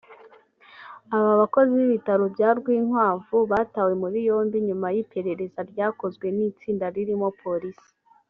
[1.17, 7.89] Aba bakozi b’ibitaro bya Rwinkwavu batawe muri yombi nyuma y’iperereza ryakozwe n’itsinda ririmo polisi